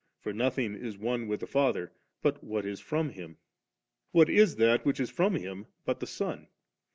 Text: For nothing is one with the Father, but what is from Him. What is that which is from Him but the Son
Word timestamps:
For 0.19 0.33
nothing 0.33 0.73
is 0.73 0.97
one 0.97 1.27
with 1.27 1.41
the 1.41 1.45
Father, 1.45 1.91
but 2.23 2.43
what 2.43 2.65
is 2.65 2.79
from 2.79 3.09
Him. 3.09 3.37
What 4.11 4.31
is 4.31 4.55
that 4.55 4.83
which 4.83 4.99
is 4.99 5.11
from 5.11 5.35
Him 5.35 5.67
but 5.85 5.99
the 5.99 6.07
Son 6.07 6.47